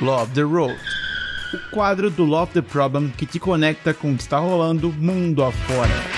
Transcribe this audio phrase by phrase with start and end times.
[0.00, 0.76] Love the Road,
[1.54, 5.42] o quadro do Love the Problem que te conecta com o que está rolando mundo
[5.42, 6.15] afora.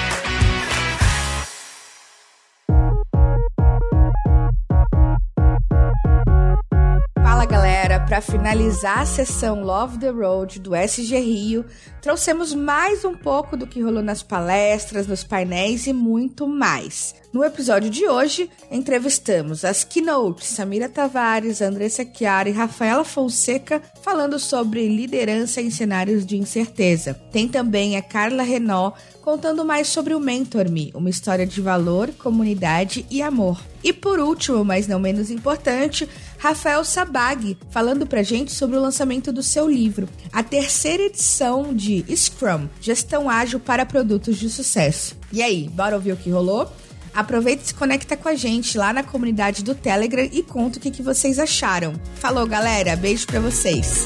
[8.18, 11.64] Para finalizar a sessão Love the Road do SG Rio,
[12.02, 17.14] trouxemos mais um pouco do que rolou nas palestras, nos painéis e muito mais.
[17.32, 24.36] No episódio de hoje, entrevistamos as keynotes Samira Tavares, Andressa Chiara e Rafaela Fonseca falando
[24.40, 27.14] sobre liderança em cenários de incerteza.
[27.30, 32.10] Tem também a Carla Renault contando mais sobre o Mentor Me, uma história de valor,
[32.18, 33.62] comunidade e amor.
[33.84, 39.32] E por último, mas não menos importante, Rafael Sabag, falando pra gente sobre o lançamento
[39.32, 45.16] do seu livro, a terceira edição de Scrum, Gestão Ágil para Produtos de Sucesso.
[45.32, 46.70] E aí, bora ouvir o que rolou?
[47.12, 50.80] Aproveita e se conecta com a gente lá na comunidade do Telegram e conta o
[50.80, 51.94] que, que vocês acharam.
[52.14, 52.94] Falou, galera.
[52.94, 54.04] Beijo para vocês.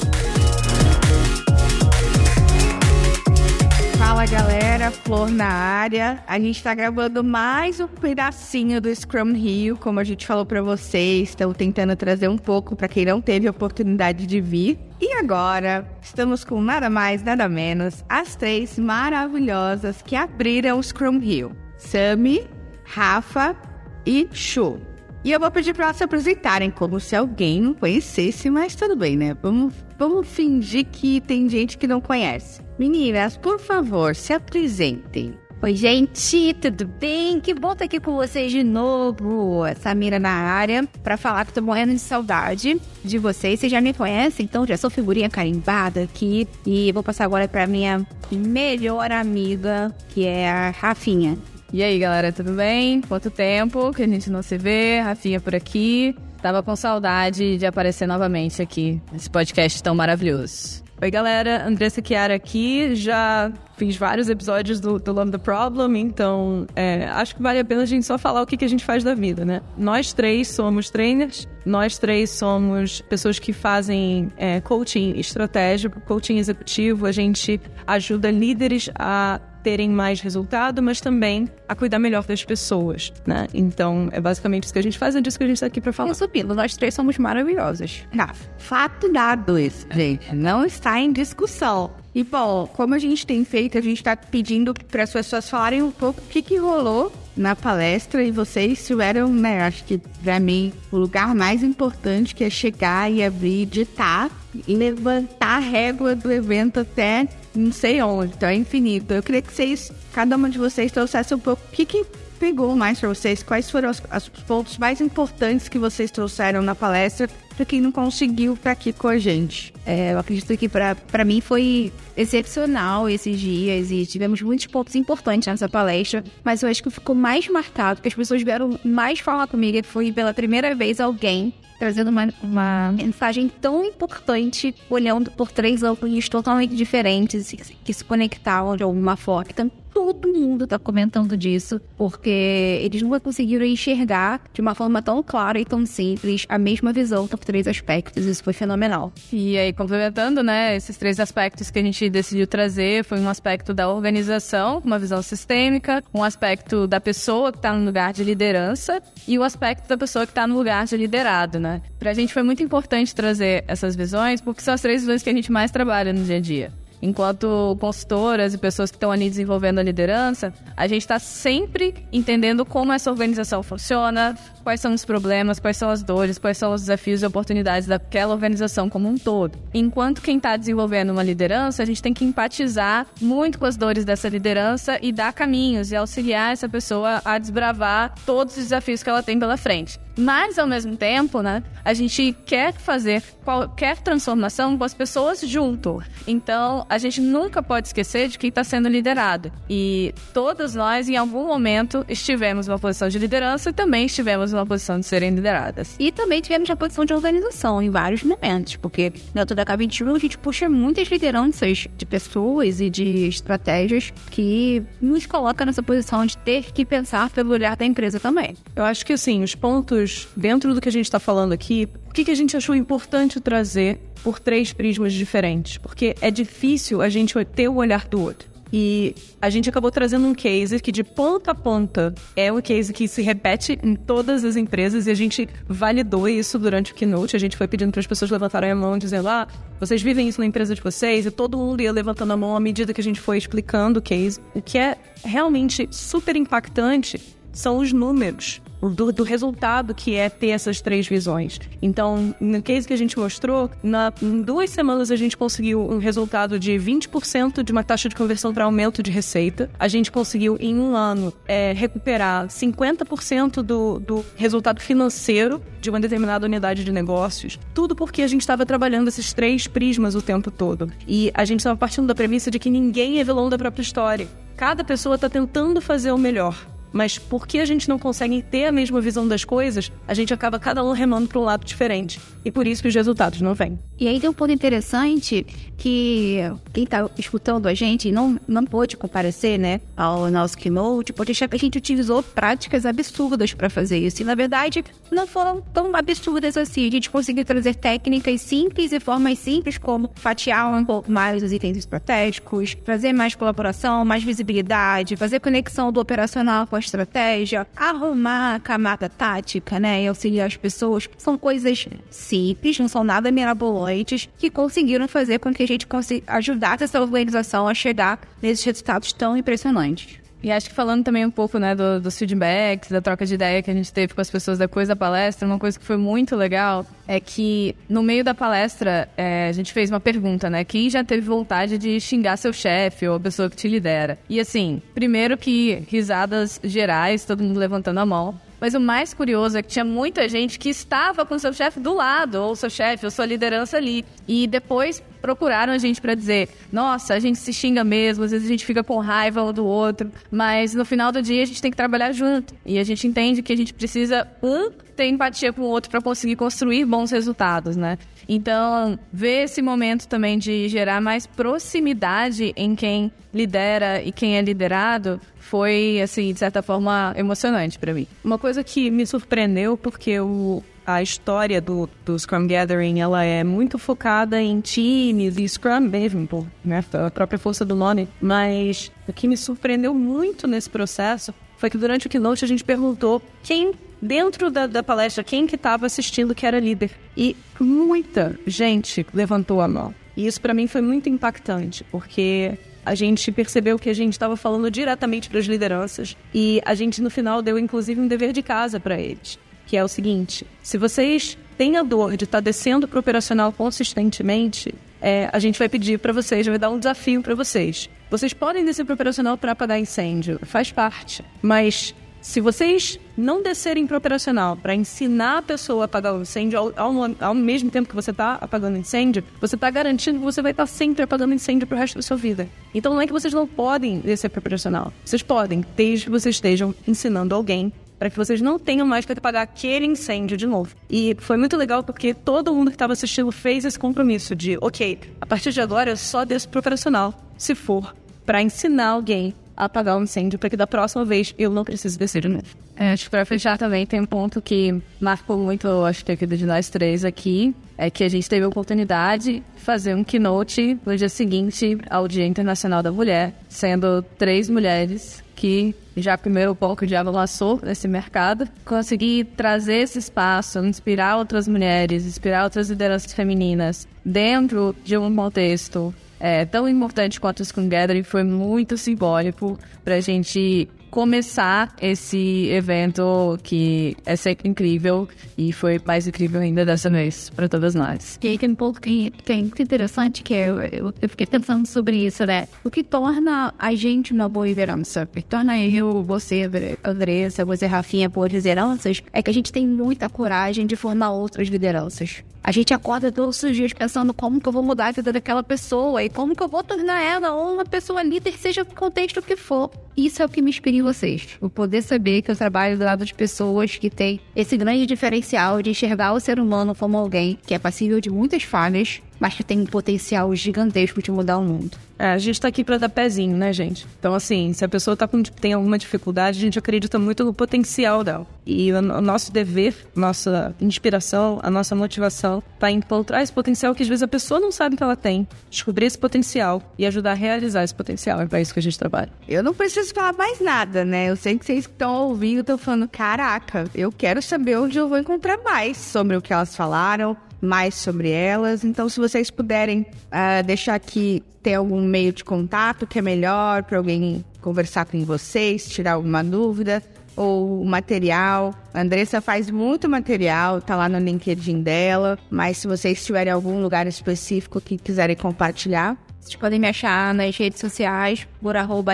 [4.23, 6.23] Fala galera, Flor na área.
[6.25, 10.61] A gente tá gravando mais um pedacinho do Scrum Rio, como a gente falou para
[10.61, 14.79] vocês, estamos tentando trazer um pouco para quem não teve a oportunidade de vir.
[15.01, 21.19] E agora, estamos com nada mais, nada menos, as três maravilhosas que abriram o Scrum
[21.19, 21.51] Rio.
[21.77, 22.47] Sami,
[22.85, 23.57] Rafa
[24.05, 24.79] e Chu.
[25.25, 28.95] E eu vou pedir para elas se apresentarem como se alguém não conhecesse, mas tudo
[28.95, 29.35] bem, né?
[29.43, 32.62] Vamos, vamos fingir que tem gente que não conhece.
[32.77, 35.35] Meninas, por favor, se apresentem.
[35.61, 37.39] Oi, gente, tudo bem?
[37.39, 39.61] Que bom estar aqui com vocês de novo.
[39.79, 43.61] Samira na área, para falar que estou morrendo de saudade de vocês.
[43.61, 46.47] Vocês já me conhecem, então já sou figurinha carimbada aqui.
[46.65, 51.37] E vou passar agora para minha melhor amiga, que é a Rafinha.
[51.71, 52.99] E aí, galera, tudo bem?
[52.99, 54.99] Quanto tempo que a gente não se vê?
[54.99, 56.13] Rafinha por aqui.
[56.41, 60.83] Tava com saudade de aparecer novamente aqui nesse podcast tão maravilhoso.
[61.03, 62.95] Oi, galera, Andressa Chiara aqui.
[62.95, 67.81] Já fiz vários episódios do, do the Problem, então é, acho que vale a pena
[67.81, 69.61] a gente só falar o que, que a gente faz da vida, né?
[69.77, 77.05] Nós três somos trainers, nós três somos pessoas que fazem é, coaching estratégico, coaching executivo.
[77.05, 83.13] A gente ajuda líderes a terem mais resultado, mas também a cuidar melhor das pessoas,
[83.25, 83.47] né?
[83.53, 85.79] Então, é basicamente isso que a gente faz, é disso que a gente está aqui
[85.79, 86.09] para falar.
[86.09, 88.03] Resumindo, nós três somos maravilhosas.
[88.15, 91.91] Rafa, fato dado isso, gente, não está em discussão.
[92.13, 95.81] E bom, como a gente tem feito, a gente está pedindo para as pessoas falarem
[95.81, 100.39] um pouco o que, que rolou na palestra e vocês tiveram, né, acho que para
[100.39, 104.29] mim, o lugar mais importante que é chegar e abrir, editar
[104.67, 109.13] e levantar a régua do evento até não sei onde, então é infinito.
[109.13, 112.05] Eu queria que vocês, cada uma de vocês, trouxesse um pouco o que, que
[112.39, 116.75] pegou mais para vocês, quais foram os, os, pontos mais importantes que vocês trouxeram na
[116.75, 119.73] palestra para quem não conseguiu estar aqui com a gente.
[119.85, 125.47] É, eu acredito que para mim foi excepcional esses dias e tivemos muitos pontos importantes
[125.47, 129.47] nessa palestra, mas eu acho que ficou mais marcado, que as pessoas vieram mais falar
[129.47, 135.83] comigo, foi pela primeira vez alguém trazendo uma, uma mensagem tão importante, olhando por três
[135.83, 137.53] ângulos totalmente diferentes,
[137.83, 139.51] que se conectavam de alguma forma.
[139.51, 145.21] Então, todo mundo tá comentando disso, porque eles nunca conseguiram enxergar de uma forma tão
[145.21, 148.25] clara e tão simples a mesma visão por três aspectos.
[148.25, 149.13] Isso foi fenomenal.
[149.31, 153.73] E aí, complementando, né, esses três aspectos que a gente decidiu trazer, foi um aspecto
[153.73, 159.01] da organização, uma visão sistêmica, um aspecto da pessoa que está no lugar de liderança
[159.27, 161.81] e o aspecto da pessoa que está no lugar de liderado, né?
[161.99, 165.33] Pra gente foi muito importante trazer essas visões, porque são as três visões que a
[165.33, 169.79] gente mais trabalha no dia a dia enquanto consultoras e pessoas que estão ali desenvolvendo
[169.79, 175.59] a liderança, a gente está sempre entendendo como essa organização funciona, quais são os problemas,
[175.59, 179.59] quais são as dores, quais são os desafios e oportunidades daquela organização como um todo.
[179.73, 184.05] Enquanto quem está desenvolvendo uma liderança, a gente tem que empatizar muito com as dores
[184.05, 189.09] dessa liderança e dar caminhos e auxiliar essa pessoa a desbravar todos os desafios que
[189.09, 189.99] ela tem pela frente.
[190.17, 196.01] Mas, ao mesmo tempo, né, a gente quer fazer qualquer transformação com as pessoas junto.
[196.27, 199.51] Então, a gente nunca pode esquecer de quem está sendo liderado.
[199.69, 204.65] E todas nós, em algum momento, estivemos numa posição de liderança e também estivemos numa
[204.65, 205.95] posição de serem lideradas.
[205.99, 210.19] E também tivemos na posição de organização em vários momentos, porque dentro da K21 a
[210.19, 216.37] gente puxa muitas lideranças de pessoas e de estratégias que nos coloca nessa posição de
[216.37, 218.55] ter que pensar pelo olhar da empresa também.
[218.75, 220.02] Eu acho que, assim, os pontos
[220.35, 223.39] dentro do que a gente está falando aqui, o que, que a gente achou importante
[223.39, 225.77] trazer por três prismas diferentes?
[225.77, 228.53] Porque é difícil a gente ter o olhar do outro.
[228.75, 232.91] E a gente acabou trazendo um case que de ponta a ponta é um case
[232.91, 237.35] que se repete em todas as empresas e a gente validou isso durante o keynote.
[237.35, 239.47] A gente foi pedindo para as pessoas levantarem a mão dizendo: "Ah,
[239.79, 242.59] vocês vivem isso na empresa de vocês?" E todo mundo ia levantando a mão à
[242.59, 244.41] medida que a gente foi explicando o case.
[244.55, 247.21] O que é realmente super impactante
[247.51, 251.59] são os números do, do, resultado que é ter essas três visões.
[251.81, 255.97] Então, no case que a gente mostrou, na, em duas semanas a gente conseguiu um
[255.97, 259.69] resultado de 20% de uma taxa de conversão para aumento de receita.
[259.79, 265.99] A gente conseguiu, em um ano, é, recuperar 50% do, do resultado financeiro de uma
[265.99, 267.59] determinada unidade de negócios.
[267.73, 270.91] Tudo porque a gente estava trabalhando esses três prismas o tempo todo.
[271.07, 274.27] E a gente estava partindo da premissa de que ninguém é vilão da própria história.
[274.55, 278.71] Cada pessoa está tentando fazer o melhor mas porque a gente não consegue ter a
[278.71, 282.21] mesma visão das coisas, a gente acaba cada um remando para um lado diferente.
[282.45, 283.79] E por isso que os resultados não vêm.
[283.99, 285.45] E aí tem um ponto interessante
[285.77, 286.39] que
[286.71, 291.47] quem está escutando a gente não, não pôde comparecer, né, ao nosso keynote, pode achar
[291.47, 294.21] que a gente utilizou práticas absurdas para fazer isso.
[294.21, 296.87] E na verdade, não foram tão absurdas assim.
[296.87, 301.51] A gente conseguiu trazer técnicas simples e formas simples, como fatiar um pouco mais os
[301.51, 308.55] itens estratégicos, fazer mais colaboração, mais visibilidade, fazer conexão do operacional com a estratégia, arrumar
[308.55, 311.09] a camada tática, né, e auxiliar as pessoas.
[311.17, 315.87] São coisas simples, não são nada mirabolantes, que conseguiram fazer com que a gente
[316.27, 320.22] ajudasse essa organização a chegar nesses resultados tão impressionantes.
[320.43, 323.63] E acho que falando também um pouco, né, do, dos feedbacks, da troca de ideia
[323.63, 326.35] que a gente teve com as pessoas depois da palestra, uma coisa que foi muito
[326.35, 330.65] legal é que no meio da palestra é, a gente fez uma pergunta, né?
[330.65, 334.19] Quem já teve vontade de xingar seu chefe ou a pessoa que te lidera?
[334.29, 338.37] E assim, primeiro que risadas gerais, todo mundo levantando a mão.
[338.63, 341.93] Mas o mais curioso é que tinha muita gente que estava com seu chefe do
[341.93, 344.05] lado, ou seu chefe, ou sua liderança ali.
[344.25, 348.47] E depois procuraram a gente para dizer: nossa, a gente se xinga mesmo, às vezes
[348.47, 351.61] a gente fica com raiva um do outro, mas no final do dia a gente
[351.61, 352.55] tem que trabalhar junto.
[352.65, 356.01] E a gente entende que a gente precisa, um, ter empatia com o outro para
[356.01, 357.97] conseguir construir bons resultados, né?
[358.27, 364.41] Então, ver esse momento também de gerar mais proximidade em quem lidera e quem é
[364.41, 368.07] liderado foi, assim, de certa forma, emocionante para mim.
[368.23, 373.43] Uma coisa que me surpreendeu, porque o, a história do, do Scrum Gathering ela é
[373.43, 378.91] muito focada em times e Scrum mesmo, por, né, a própria força do nome, mas
[379.07, 383.21] o que me surpreendeu muito nesse processo foi que durante o keynote a gente perguntou
[383.41, 383.73] quem
[384.03, 386.91] dentro da, da palestra quem que estava assistindo que era líder.
[387.15, 389.95] E muita gente levantou a mão.
[390.15, 394.35] E isso para mim foi muito impactante, porque a gente percebeu que a gente estava
[394.35, 398.43] falando diretamente para as lideranças e a gente no final deu inclusive um dever de
[398.43, 402.41] casa para eles, que é o seguinte: se vocês têm a dor de estar tá
[402.41, 406.77] descendo para o operacional consistentemente, é, a gente vai pedir para vocês, vai dar um
[406.77, 407.89] desafio para vocês.
[408.11, 413.43] Vocês podem descer para o operacional para apagar incêndio, faz parte, mas se vocês não
[413.43, 417.69] descerem para operacional para ensinar a pessoa a apagar o incêndio ao, ao, ao mesmo
[417.69, 421.03] tempo que você está apagando incêndio, você está garantindo que você vai estar tá sempre
[421.03, 422.47] apagando incêndio para o resto da sua vida.
[422.73, 424.93] Então não é que vocês não podem descer para operacional.
[425.03, 429.11] Vocês podem, desde que vocês estejam ensinando alguém para que vocês não tenham mais que
[429.11, 430.73] apagar aquele incêndio de novo.
[430.89, 434.97] E foi muito legal porque todo mundo que estava assistindo fez esse compromisso de, ok,
[435.19, 437.93] a partir de agora eu só desço pro operacional, se for
[438.25, 442.21] para ensinar alguém apagar um incêndio para que da próxima vez eu não precise descer
[442.21, 442.45] de novo.
[442.75, 446.25] É, acho que para fechar também tem um ponto que marcou muito, acho que aqui
[446.25, 450.77] de nós três aqui, é que a gente teve a oportunidade de fazer um keynote
[450.85, 456.87] no dia seguinte ao Dia Internacional da Mulher, sendo três mulheres que já primeiro pouco
[456.87, 463.87] de avançou nesse mercado, conseguir trazer esse espaço, inspirar outras mulheres, inspirar outras lideranças femininas
[464.03, 469.95] dentro de um contexto é, tão importante quanto o Scrum Gathering foi muito simbólico para
[469.95, 476.87] a gente começar esse evento que é sempre incrível e foi mais incrível ainda dessa
[476.87, 478.19] vez para todas nós.
[478.21, 481.65] E aí tem um ponto que, é muito interessante que eu, eu, eu, fiquei pensando
[481.65, 482.47] sobre isso, né?
[482.63, 486.47] O que torna a gente uma boa liderança, o que torna eu, você,
[486.83, 491.47] Andressa, você, Rafinha, boas lideranças, é que a gente tem muita coragem de formar outras
[491.47, 492.23] lideranças.
[492.43, 495.41] A gente acorda todos os dias pensando como que eu vou mudar a vida daquela
[495.41, 499.37] pessoa e como que eu vou tornar ela uma pessoa líder, seja o contexto que
[499.37, 499.71] for.
[499.95, 501.29] Isso é o que me inspira vocês.
[501.41, 505.61] O poder saber que eu trabalho do lado de pessoas que têm esse grande diferencial
[505.61, 509.43] de enxergar o ser humano como alguém que é passível de muitas falhas, mas que
[509.43, 511.77] tem um potencial gigantesco de mudar o mundo.
[511.97, 513.87] É, a gente tá aqui para dar pezinho, né, gente?
[513.97, 517.33] Então, assim, se a pessoa tá com, tem alguma dificuldade, a gente acredita muito no
[517.33, 518.27] potencial dela.
[518.45, 523.73] E o, o nosso dever, nossa inspiração, a nossa motivação tá em encontrar esse potencial
[523.73, 525.25] que às vezes a pessoa não sabe que ela tem.
[525.49, 528.19] Descobrir esse potencial e ajudar a realizar esse potencial.
[528.19, 529.09] É para isso que a gente trabalha.
[529.25, 531.09] Eu não preciso falar mais nada, né?
[531.09, 534.97] Eu sei que vocês estão ouvindo, estão falando, caraca, eu quero saber onde eu vou
[534.97, 538.63] encontrar mais sobre o que elas falaram, mais sobre elas.
[538.63, 543.63] Então, se vocês puderem uh, deixar aqui, ter algum meio de contato que é melhor
[543.63, 546.81] para alguém conversar com vocês, tirar alguma dúvida
[547.15, 548.55] ou material.
[548.73, 553.61] A Andressa faz muito material, tá lá no LinkedIn dela, mas se vocês tiverem algum
[553.61, 558.93] lugar específico que quiserem compartilhar, vocês podem me achar nas redes sociais por arroba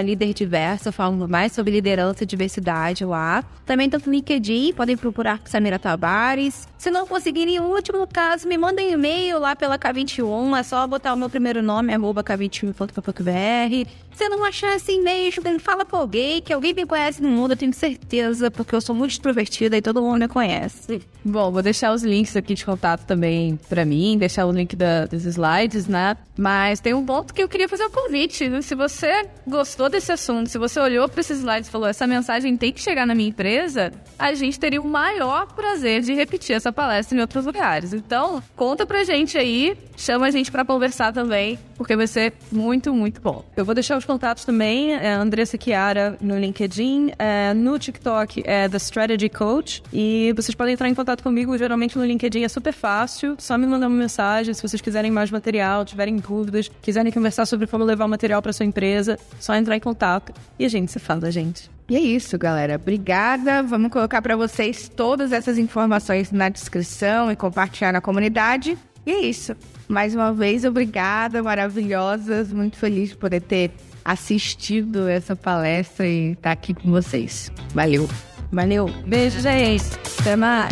[0.92, 3.44] falando mais sobre liderança e diversidade lá.
[3.68, 6.68] Também tanto no LinkedIn, podem procurar Samira Tavares.
[6.76, 11.14] Se não conseguirem, em último caso, me mandem e-mail lá pela K21, é só botar
[11.14, 13.90] o meu primeiro nome, arroba k21.com.br.
[14.20, 17.56] Se não achar esse e-mail, fala pra alguém, que alguém me conhece no mundo, eu
[17.56, 21.02] tenho certeza, porque eu sou muito extrovertida e todo mundo me conhece.
[21.24, 25.06] Bom, vou deixar os links aqui de contato também pra mim, deixar o link da,
[25.06, 26.18] dos slides, né?
[26.38, 28.50] Mas tem um ponto que eu queria fazer um convite.
[28.50, 28.62] Né?
[28.62, 32.58] Se você gostou desse assunto, se você olhou para esses slides e falou, essa mensagem
[32.58, 36.74] tem que chegar na minha empresa, a gente teria o maior prazer de repetir essa
[36.74, 37.94] palestra em outros lugares.
[37.94, 42.94] Então, conta pra gente aí, chama a gente para conversar também, porque vai ser muito,
[42.94, 43.44] muito bom.
[43.56, 48.70] Eu vou deixar os contatos também, é Andressa Chiara no LinkedIn, é, no TikTok é
[48.70, 52.74] The Strategy Coach, e vocês podem entrar em contato comigo, geralmente no LinkedIn é super
[52.74, 57.46] fácil, só me mandar uma mensagem se vocês quiserem mais material, tiverem dúvidas, quiserem conversar
[57.46, 60.92] sobre como levar o material para sua empresa, só entrar em contato e a gente
[60.92, 61.70] se fala, gente.
[61.90, 62.76] E é isso, galera.
[62.76, 63.64] Obrigada.
[63.64, 68.78] Vamos colocar para vocês todas essas informações na descrição e compartilhar na comunidade.
[69.10, 69.56] E é isso.
[69.88, 72.54] Mais uma vez, obrigada, maravilhosas.
[72.54, 73.72] Muito feliz de poder ter
[74.06, 77.52] assistido essa palestra e estar aqui com vocês.
[77.74, 78.08] Valeu.
[78.52, 78.88] Valeu.
[79.08, 79.84] Beijo, gente.
[80.20, 80.72] Até mais.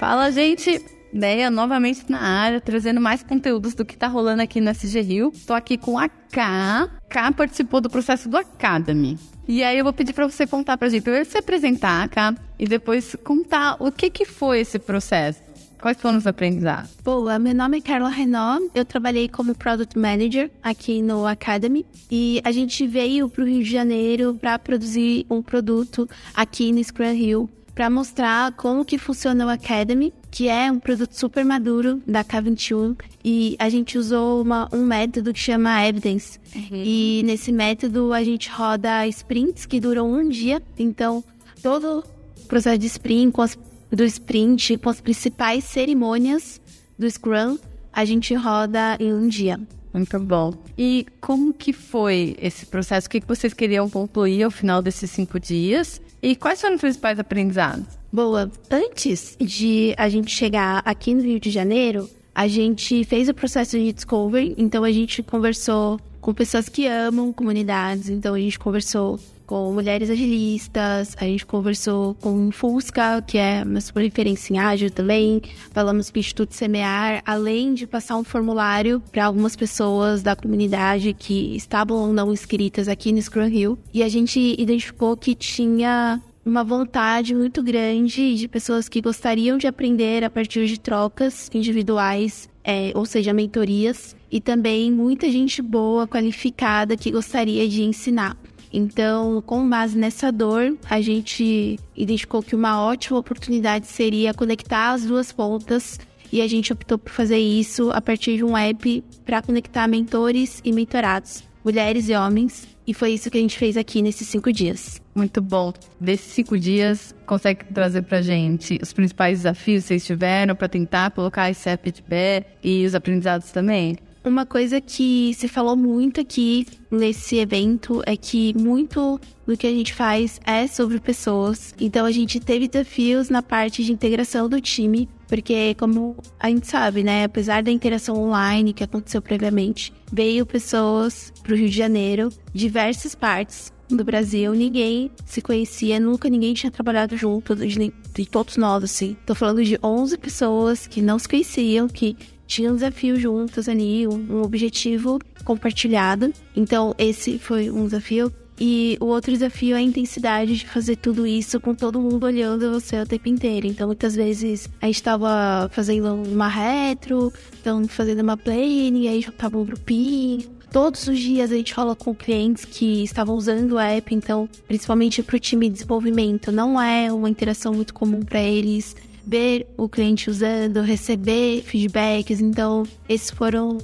[0.00, 1.01] Fala, gente!
[1.12, 5.32] Deia novamente na área, trazendo mais conteúdos do que tá rolando aqui no SG Rio.
[5.46, 6.88] Tô aqui com a K.
[7.08, 9.18] K participou do processo do Academy.
[9.46, 12.64] E aí eu vou pedir para você contar pra gente, primeiro se apresentar, K, e
[12.64, 15.42] depois contar o que que foi esse processo.
[15.80, 16.90] Quais foram os aprendizados?
[17.04, 22.40] Boa, meu nome é Carla Renault, eu trabalhei como Product Manager aqui no Academy e
[22.44, 27.12] a gente veio para o Rio de Janeiro para produzir um produto aqui no Scrum
[27.12, 32.24] Hill para mostrar como que funciona o Academy, que é um produto super maduro da
[32.24, 36.40] K21 e a gente usou uma, um método que chama Evidence.
[36.56, 36.82] Uhum.
[36.82, 41.22] E nesse método a gente roda sprints que duram um dia, então
[41.62, 43.58] todo o processo de sprint, com as,
[43.90, 46.62] do sprint, com as principais cerimônias
[46.98, 47.58] do Scrum,
[47.92, 49.60] a gente roda em um dia.
[49.92, 50.54] Muito bom.
[50.76, 53.06] E como que foi esse processo?
[53.06, 56.00] O que vocês queriam concluir ao final desses cinco dias?
[56.22, 57.84] E quais foram os principais aprendizados?
[58.12, 58.50] Boa.
[58.70, 63.78] Antes de a gente chegar aqui no Rio de Janeiro, a gente fez o processo
[63.78, 69.18] de discovery, então a gente conversou com pessoas que amam comunidades, então a gente conversou
[69.46, 74.90] com mulheres agilistas, a gente conversou com Fusca, que é uma super referência em ágil
[74.90, 80.34] também, falamos com o Instituto Semear, além de passar um formulário para algumas pessoas da
[80.36, 85.34] comunidade que estavam ou não inscritas aqui no Scrum Hill, e a gente identificou que
[85.34, 91.48] tinha uma vontade muito grande de pessoas que gostariam de aprender a partir de trocas
[91.54, 98.36] individuais, é, ou seja, mentorias, e também muita gente boa, qualificada, que gostaria de ensinar.
[98.72, 105.04] Então, com base nessa dor, a gente identificou que uma ótima oportunidade seria conectar as
[105.04, 106.00] duas pontas
[106.32, 110.62] e a gente optou por fazer isso a partir de um app para conectar mentores
[110.64, 114.52] e mentorados, mulheres e homens, e foi isso que a gente fez aqui nesses cinco
[114.52, 115.00] dias.
[115.14, 115.72] Muito bom.
[116.00, 121.10] Desses cinco dias, consegue trazer pra gente os principais desafios que vocês tiveram para tentar
[121.10, 123.96] colocar esse app de pé e os aprendizados também?
[124.24, 129.70] Uma coisa que se falou muito aqui nesse evento é que muito do que a
[129.70, 131.74] gente faz é sobre pessoas.
[131.80, 136.68] Então a gente teve desafios na parte de integração do time, porque como a gente
[136.68, 141.76] sabe, né, apesar da interação online que aconteceu previamente, veio pessoas para o Rio de
[141.76, 148.26] Janeiro, diversas partes do Brasil, ninguém se conhecia, nunca ninguém tinha trabalhado junto, de, de
[148.26, 149.16] todos nós, assim.
[149.26, 154.06] Tô falando de 11 pessoas que não se conheciam, que tinha um desafio juntos ali,
[154.06, 156.32] um, objetivo compartilhado.
[156.54, 158.32] Então, esse foi um desafio.
[158.60, 162.70] E o outro desafio é a intensidade de fazer tudo isso com todo mundo olhando
[162.70, 163.66] você o tempo inteiro.
[163.66, 169.58] Então, muitas vezes a gente estava fazendo uma retro, então fazendo uma plane, aí juntava
[169.58, 170.48] um grupinho.
[170.70, 175.22] Todos os dias a gente rola com clientes que estavam usando o app, então, principalmente
[175.22, 179.88] para o time de desenvolvimento, não é uma interação muito comum para eles ver o
[179.88, 182.40] cliente usando, receber feedbacks.
[182.40, 183.78] Então, esses foram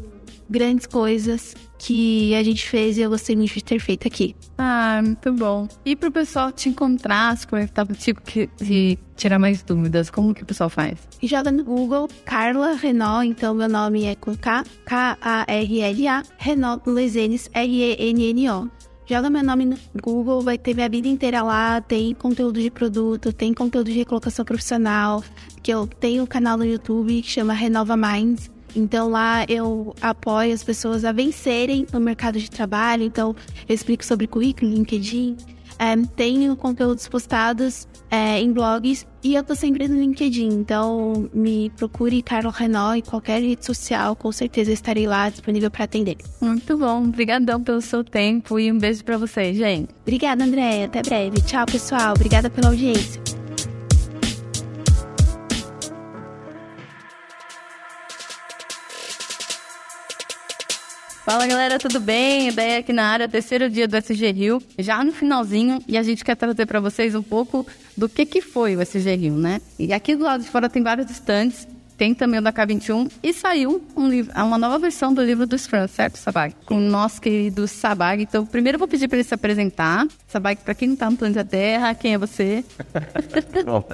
[0.51, 4.35] grandes coisas que a gente fez e eu gostei muito de ter feito aqui.
[4.57, 5.69] Ah, muito bom.
[5.85, 8.21] E pro pessoal te encontrar, se conectar contigo
[8.61, 10.99] e tirar mais dúvidas, como que o pessoal faz?
[11.23, 18.69] Joga no Google Carla Renault, então meu nome é com K, K-A-R-L-A, Renault Lesenes, R-E-N-N-O.
[19.11, 23.33] Joga meu nome no Google, vai ter minha vida inteira lá, tem conteúdo de produto,
[23.33, 25.25] tem conteúdo de recolocação profissional,
[25.63, 28.51] que eu tenho um canal no YouTube que chama Renova Minds.
[28.77, 33.03] Então lá eu apoio as pessoas a vencerem no mercado de trabalho.
[33.03, 33.35] Então
[33.67, 35.39] eu explico sobre currículo, LinkedIn.
[35.79, 40.49] É, tenho conteúdos postados é, em blogs e eu tô sempre no LinkedIn.
[40.49, 45.85] Então me procure Carol Renault em qualquer rede social, com certeza estarei lá disponível para
[45.85, 46.17] atender.
[46.41, 49.91] Muito bom, obrigadão pelo seu tempo e um beijo para vocês, gente.
[50.03, 50.85] Obrigada, André.
[50.85, 51.41] Até breve.
[51.43, 52.13] Tchau, pessoal.
[52.15, 53.21] Obrigada pela audiência.
[61.29, 62.49] Fala galera, tudo bem?
[62.49, 66.25] Ideia aqui na área, terceiro dia do SG Rio, já no finalzinho, e a gente
[66.25, 69.61] quer trazer para vocês um pouco do que, que foi o SG Rio, né?
[69.79, 71.69] E aqui do lado de fora tem vários estantes,
[71.99, 75.59] tem também o da K21, e saiu um livro, uma nova versão do livro do
[75.59, 76.55] Scrum, certo, Sabag?
[76.65, 78.23] Com o nosso querido Sabag.
[78.23, 80.07] Então, primeiro eu vou pedir para ele se apresentar.
[80.27, 82.65] Sabag, para quem não tá no planeta Terra, quem é você?
[83.67, 83.85] Bom,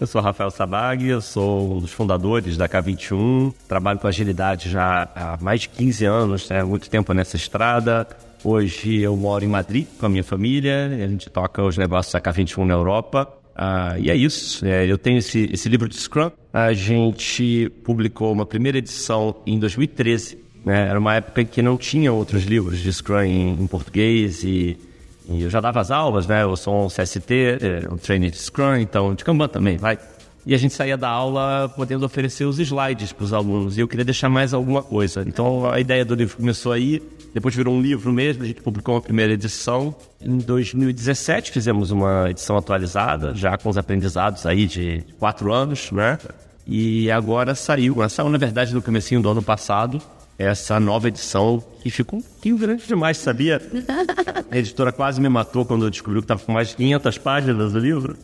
[0.00, 5.08] eu sou Rafael Sabag, eu sou um dos fundadores da K21, trabalho com agilidade já
[5.14, 8.06] há mais de 15 anos, né, muito tempo nessa estrada.
[8.44, 12.20] Hoje eu moro em Madrid com a minha família, a gente toca os negócios da
[12.20, 13.28] K21 na Europa.
[13.56, 18.32] Ah, e é isso, é, eu tenho esse, esse livro de Scrum, a gente publicou
[18.32, 22.78] uma primeira edição em 2013, né, era uma época em que não tinha outros livros
[22.78, 24.78] de Scrum em, em português e
[25.28, 26.42] e eu já dava as aulas, né?
[26.42, 29.98] Eu sou um CST, é, um trainer de Scrum, então de Kanban também, vai.
[30.46, 33.76] E a gente saía da aula podendo oferecer os slides para os alunos.
[33.76, 35.22] E eu queria deixar mais alguma coisa.
[35.26, 37.02] Então a ideia do livro começou aí,
[37.34, 38.42] depois virou um livro mesmo.
[38.42, 39.94] A gente publicou uma primeira edição.
[40.18, 46.18] Em 2017 fizemos uma edição atualizada, já com os aprendizados aí de quatro anos, né?
[46.66, 50.00] E agora saiu, saiu na verdade no comecinho do ano passado
[50.38, 53.60] essa nova edição que ficou um pouquinho grande demais, sabia?
[54.50, 57.78] A editora quase me matou quando descobriu que estava com mais de 500 páginas o
[57.78, 58.16] livro.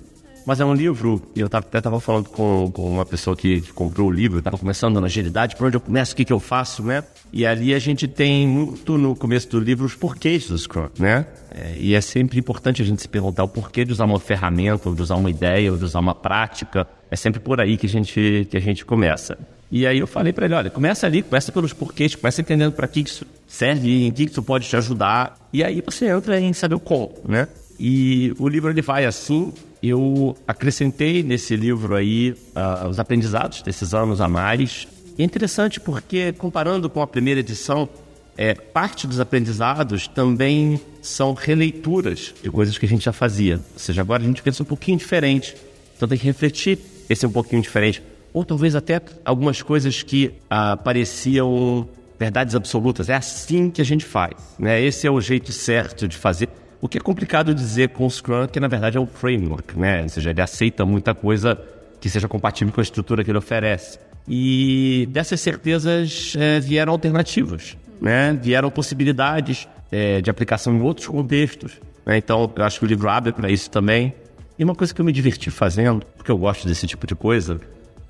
[0.46, 4.08] Mas é um livro, e eu até estava falando com, com uma pessoa que comprou
[4.08, 6.82] o livro, estava começando na agilidade, por onde eu começo, o que, que eu faço,
[6.82, 7.02] né?
[7.32, 11.26] E ali a gente tem muito no começo do livro os porquês do Scrum, né?
[11.50, 14.90] É, e é sempre importante a gente se perguntar o porquê de usar uma ferramenta,
[14.90, 16.86] ou de usar uma ideia, ou de usar uma prática.
[17.10, 19.38] É sempre por aí que a gente, que a gente começa.
[19.70, 22.86] E aí eu falei para ele, olha, começa ali, começa pelos porquês, começa entendendo para
[22.86, 25.36] que isso serve, em que isso pode te ajudar.
[25.52, 27.48] E aí você entra em saber o como, né?
[27.78, 29.52] E o livro ele vai assim.
[29.82, 34.86] Eu acrescentei nesse livro aí uh, os aprendizados desses anos a mais.
[35.18, 37.88] É interessante porque comparando com a primeira edição,
[38.36, 43.56] é, parte dos aprendizados também são releituras de coisas que a gente já fazia.
[43.56, 45.56] Ou seja, agora a gente pensa um pouquinho diferente.
[45.96, 48.02] Então tem que refletir esse um pouquinho diferente
[48.34, 53.08] ou talvez até algumas coisas que ah, pareciam verdades absolutas.
[53.08, 54.82] É assim que a gente faz, né?
[54.82, 56.48] Esse é o jeito certo de fazer.
[56.80, 60.02] O que é complicado dizer com o Scrum, que na verdade é um framework, né?
[60.02, 61.58] Ou seja, ele aceita muita coisa
[62.00, 63.98] que seja compatível com a estrutura que ele oferece.
[64.28, 68.36] E dessas certezas é, vieram alternativas, né?
[68.42, 71.80] Vieram possibilidades é, de aplicação em outros contextos.
[72.04, 72.16] Né?
[72.18, 74.12] Então, eu acho que o livro abre para isso também.
[74.58, 77.60] E uma coisa que eu me diverti fazendo, porque eu gosto desse tipo de coisa,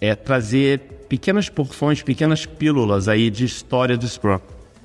[0.01, 4.41] é trazer pequenas porções, pequenas pílulas aí de história do Scrum.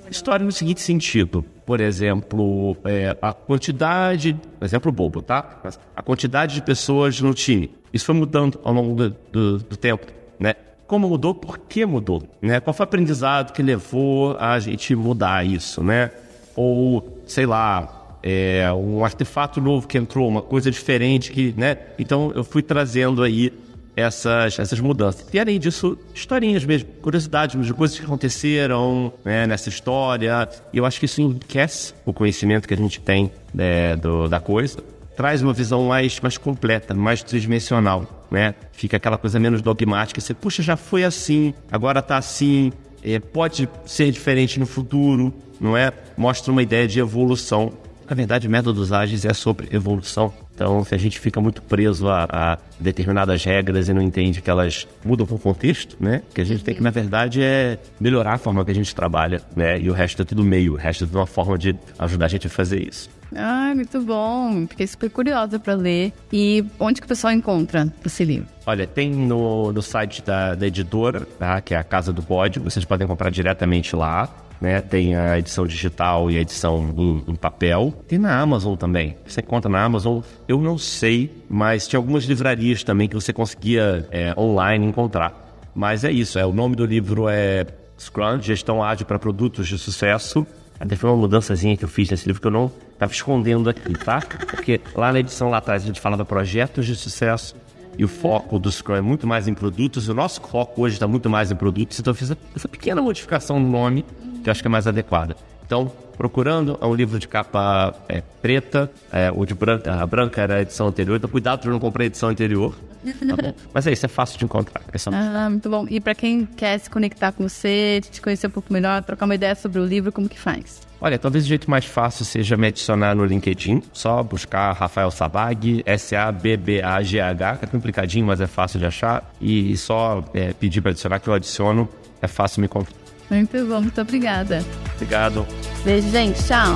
[0.10, 5.62] História no seguinte sentido, por exemplo, é, a quantidade, exemplo bobo, tá?
[5.96, 7.72] A quantidade de pessoas no time.
[7.94, 10.08] Isso foi mudando ao longo do, do, do tempo,
[10.40, 10.56] né?
[10.88, 12.60] Como mudou, por que mudou, né?
[12.60, 16.10] Qual foi o aprendizado que levou a gente mudar isso, né?
[16.56, 21.78] Ou, sei lá, é, um artefato novo que entrou, uma coisa diferente que, né?
[21.98, 23.54] Então eu fui trazendo aí
[24.00, 25.26] essas, essas mudanças.
[25.34, 30.48] E além disso, historinhas mesmo, curiosidades de coisas que aconteceram né, nessa história.
[30.74, 34.40] E eu acho que isso enriquece o conhecimento que a gente tem né, do, da
[34.40, 34.80] coisa,
[35.16, 38.26] traz uma visão mais, mais completa, mais tridimensional.
[38.32, 38.56] né?
[38.72, 40.22] Fica aquela coisa menos dogmática.
[40.22, 42.72] Você, puxa, já foi assim, agora tá assim,
[43.04, 45.92] é, pode ser diferente no futuro, não é?
[46.18, 47.74] Mostra uma ideia de evolução.
[48.10, 50.34] Na verdade, métodos ágeis é sobre evolução.
[50.60, 54.50] Então, se a gente fica muito preso a, a, determinadas regras e não entende que
[54.50, 56.22] elas mudam com o contexto, né?
[56.34, 59.42] Que a gente tem que, na verdade, é melhorar a forma que a gente trabalha,
[59.56, 59.80] né?
[59.80, 62.28] E o resto é tudo meio, o resto é tudo uma forma de ajudar a
[62.28, 63.10] gente a fazer isso.
[63.34, 64.68] Ah, muito bom.
[64.68, 66.12] Fiquei super curiosa para ler.
[66.34, 68.50] E onde que o pessoal encontra esse livro?
[68.66, 71.62] Olha, tem no, no site da, da editora, tá?
[71.62, 72.60] que é a Casa do Bode.
[72.60, 74.28] Vocês podem comprar diretamente lá.
[74.60, 74.82] Né?
[74.82, 77.94] Tem a edição digital e a edição em, papel.
[78.08, 79.16] Tem na Amazon também.
[79.26, 80.22] Você encontra na Amazon.
[80.48, 85.34] Eu não sei, mas tinha algumas livrarias também que você conseguia é, online encontrar.
[85.74, 86.38] Mas é isso.
[86.38, 87.66] É o nome do livro é
[87.98, 90.46] Scrum, Gestão Ágil para Produtos de Sucesso.
[90.80, 93.94] Até foi uma mudançazinha que eu fiz nesse livro que eu não estava escondendo aqui,
[93.94, 94.22] tá?
[94.22, 97.56] Porque lá na edição lá atrás a gente falava projetos de sucesso
[97.98, 100.08] e o foco do Scrum é muito mais em produtos.
[100.08, 103.60] O nosso foco hoje está muito mais em produtos, então eu fiz essa pequena modificação
[103.60, 104.06] no nome
[104.50, 105.36] que eu acho que é mais adequada.
[105.66, 110.42] Então, procurando, é um livro de capa é, preta, é, ou de branca, a branca
[110.42, 112.76] era a edição anterior, então cuidado para não comprar a edição anterior.
[113.06, 114.82] Tá Mas é isso, é fácil de encontrar.
[114.92, 115.12] É só...
[115.14, 115.86] Ah, muito bom.
[115.88, 119.36] E para quem quer se conectar com você, te conhecer um pouco melhor, trocar uma
[119.36, 120.82] ideia sobre o livro, como que faz?
[121.00, 125.84] Olha, talvez o jeito mais fácil seja me adicionar no LinkedIn, só buscar Rafael Sabag,
[125.86, 131.20] S-A-B-B-A-G-H, que é complicadinho, mas é fácil de achar, e só é, pedir para adicionar
[131.20, 131.88] que eu adiciono,
[132.22, 132.99] é fácil me encontrar.
[133.30, 134.64] Muito bom, muito obrigada.
[134.96, 135.48] Obrigado.
[135.84, 136.44] Beijo, gente.
[136.44, 136.76] Tchau.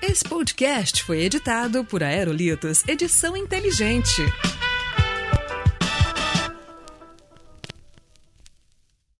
[0.00, 4.22] Esse podcast foi editado por Aerolitos Edição Inteligente.